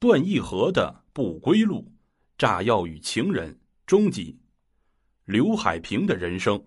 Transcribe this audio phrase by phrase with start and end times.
[0.00, 1.92] 段义和的不归路，
[2.38, 4.34] 炸药与情人终极。
[5.26, 6.64] 刘海平的人生。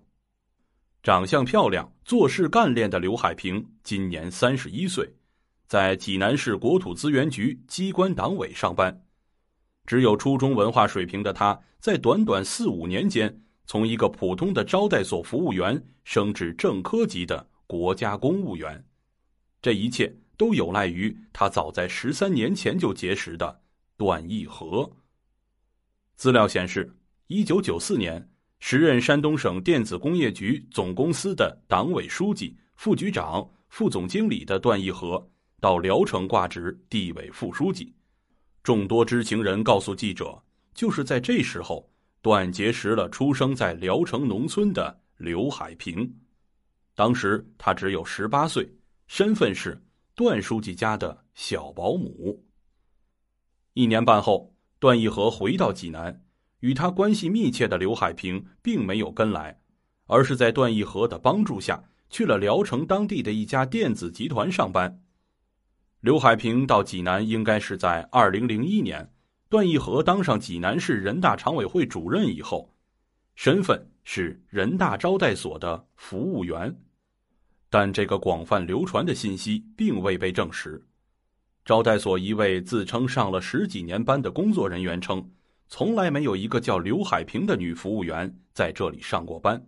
[1.01, 5.11] 长相漂亮、做事干练的刘海平今年三十一岁，
[5.65, 9.03] 在济南市国土资源局机关党委上班。
[9.87, 18.85] 只有初中文化水平的他，在短短四五年间，从一个普通的招待所服务员升至正科级的国家公务员。
[19.59, 23.61] 这一切都有赖于他早在十三年前就结识的
[23.97, 24.89] 段义和。
[26.15, 26.95] 资料显示，
[27.27, 28.29] 一九九四年。
[28.65, 35.21] 时任山东省电子工业局总公司的党委书记、副局长、副总经理的段义和，
[35.59, 37.93] 到聊城挂职地委副书记。
[38.63, 40.41] 众多知情人告诉记者，
[40.73, 41.91] 就是在这时候，
[42.21, 46.09] 段结识了出生在聊城农村的刘海平。
[46.95, 48.73] 当时他只有十八岁，
[49.07, 49.77] 身份是
[50.15, 52.45] 段书记家的小保姆。
[53.73, 56.23] 一年半后，段义和回到济南。
[56.59, 59.59] 与他关系密切的刘海平并没有跟来，
[60.05, 65.03] 而是在段义和的帮助下去了聊城当地的一家电子集团上班。
[65.99, 69.11] 刘海平到济南应该是在二零零一年，
[69.49, 72.73] 段义和当上济南市人大常委会主任以后，
[73.35, 76.79] 身份是人大招待所的服务员，
[77.73, 80.79] 但这个广泛流传的信息并未被证实。
[81.65, 85.27] 招待所一位自称上了十几年班的工作人员称。
[85.69, 89.59] 从来没有一个叫刘海平的女服务员在这里上过班。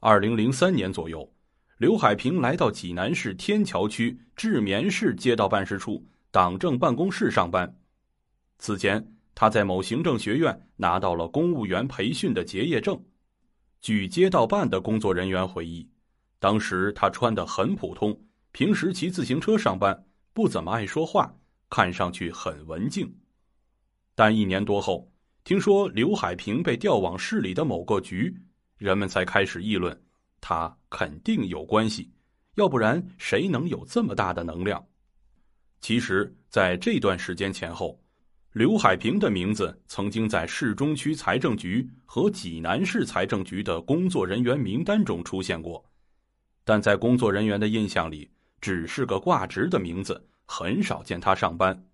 [0.00, 1.32] 二零零三年左右，
[1.78, 7.74] 刘海平来到济南市天桥区志棉市街道办事处党政办公室上班。
[8.58, 13.02] 此前，他在某行政学院拿到了公务员培训的结业证。
[13.80, 15.88] 据街道办的工作人员回忆，
[16.40, 18.18] 当时他穿得很普通，
[18.50, 21.32] 平时骑自行车上班，不怎么爱说话，
[21.68, 23.14] 看上去很文静。
[24.14, 25.08] 但一年多后，
[25.44, 28.34] 听说刘海平被调往市里的某个局，
[28.78, 29.96] 人们才开始议论，
[30.40, 32.10] 他肯定有关系，
[32.54, 34.82] 要不然谁能有这么大的能量？
[35.82, 37.98] 其实，在这段时间前后，
[38.52, 45.84] 刘海平的名字曾经在市中区财政局和济南市财政局的工作人员名单中出现过，
[46.70, 51.84] 但在工作人员的印象里，只是个挂职的名字，很少见他上班。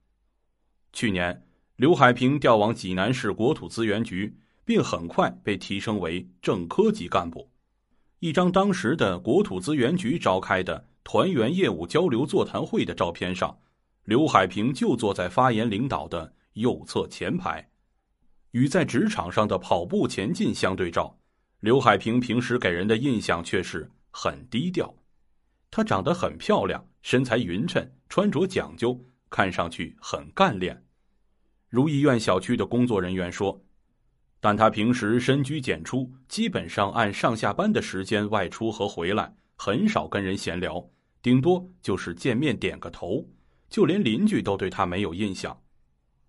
[0.92, 1.42] 去年。
[1.76, 4.36] 刘海平调往济南市国土资源局，
[4.66, 7.50] 并很快被提升为正科级干部。
[8.18, 13.58] 一张当时的国土资源局召开的团员业务交流座谈会的照片上，
[14.04, 17.66] 刘海平就坐在发言领导的右侧前排。
[18.50, 21.18] 与在职场上的跑步前进相对照，
[21.60, 24.96] 刘海平平时给人的印象却是很低调。
[25.70, 30.82] 她长得很漂亮，身材匀称，穿着讲究，看上去很干练。
[31.68, 33.62] 如意苑小区的工作人员说
[34.40, 40.88] ：“但她平时深居简出，基本上按上下班的时间外出和回来，很少跟人闲聊，
[41.20, 43.28] 顶多就是见面点个头。
[43.68, 45.60] 就连邻居都对她没有印象，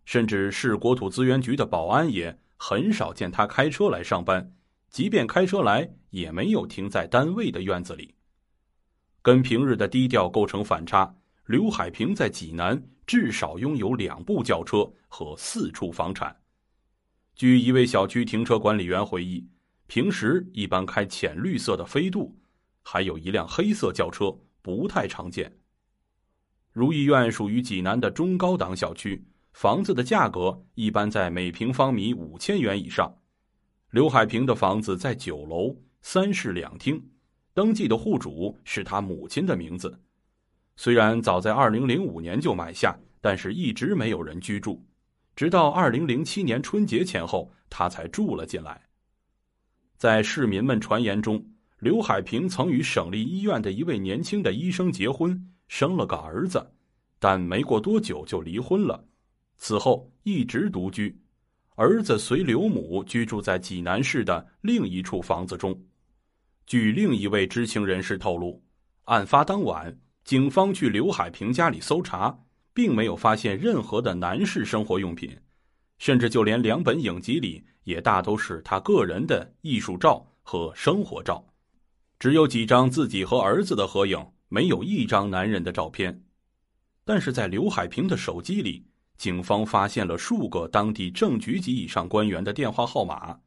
[0.04, 4.52] 甚至市国土资源局的保安也很少见她开车来上班，
[4.90, 8.16] 即便开车来，也没有停在单位的院子里。
[9.22, 11.16] 跟平日的低调构成反差。
[11.46, 16.36] 刘海平在济南。”至少拥有两部轿车和四处房产。
[17.36, 19.48] 据一位小区停车管理员回忆，
[19.88, 22.38] 平时一般开浅绿色的飞度，
[22.84, 25.58] 还有一辆黑色轿车，不太常见。
[26.74, 33.18] 如意苑属于济南的中高档小区，房子的价格一般在每平方米五千元以上。
[33.90, 37.02] 刘海平的房子在九楼，三室两厅，
[37.53, 39.98] 登记的户主是他母亲的名字。
[40.75, 44.86] 虽然早在二零零五年就买下，但是一直没有人居住，
[45.38, 48.81] 直到二零零七年春节前后，他才住了进来。
[49.96, 51.44] 在市民们传言中，
[51.80, 56.74] 刘海平曾与省立医院的一位年轻的医生结婚，生了个儿子，
[57.19, 59.02] 但没过多久就离婚了。
[59.56, 61.18] 此后一直独居，
[61.77, 65.79] 儿子随刘母居住在济南市的另一处房子中。
[66.65, 68.59] 据另一位知情人士透露，
[69.03, 69.95] 案发当晚。
[70.24, 72.35] 警方去刘海平家里搜查，
[72.74, 75.38] 并没有发现任何的男士生活用品，
[76.00, 81.45] 甚至就连两本影集里也大都是他个人的艺术照和生活照，
[82.18, 84.19] 只有几张自己和儿子的合影，
[84.50, 86.24] 没有一张男人的照片。
[87.06, 88.83] 但是在刘海平的手机里，
[89.18, 93.40] 警方发现了数个当地政局级以上官员的电话号码。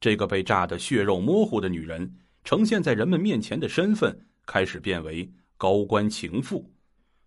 [0.00, 6.70] 这个被炸得血肉模糊的女人呈现在人们面前的身份开始变为高官情妇。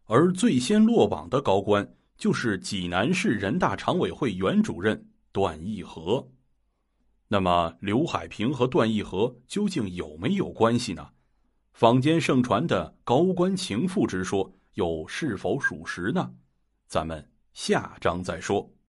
[0.05, 6.27] 而最先落网的高官就是济南市人大常委会原主任段义和。
[7.27, 11.09] 那么刘海平和段义和究竟有没有关系呢？
[11.73, 16.31] 坊间盛传的高官情妇之说又是否属实呢？
[16.87, 18.69] 咱们下章再说。